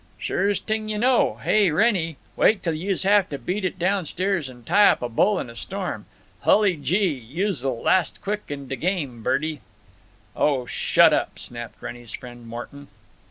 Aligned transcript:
"Sures' 0.17 0.59
t'ing 0.59 0.89
you 0.89 0.97
know. 0.97 1.35
Hey, 1.43 1.69
Wrennie, 1.69 2.17
wait 2.35 2.63
till 2.63 2.73
youse 2.73 3.03
have 3.03 3.29
to 3.29 3.37
beat 3.37 3.63
it 3.63 3.77
down 3.77 4.05
stairs 4.07 4.49
and 4.49 4.65
tie 4.65 4.89
up 4.89 5.03
a 5.03 5.07
bull 5.09 5.39
in 5.39 5.47
a 5.47 5.53
storm. 5.55 6.07
Hully 6.39 6.75
gee! 6.77 7.13
Youse'll 7.13 7.83
last 7.83 8.19
quick 8.19 8.45
on 8.51 8.67
de 8.67 8.75
game, 8.77 9.21
Birdie!" 9.21 9.61
"Oh, 10.35 10.65
shut 10.65 11.13
up," 11.13 11.37
snapped 11.37 11.79
Wrennie's 11.83 12.13
friend 12.13 12.47
Morton. 12.47 12.87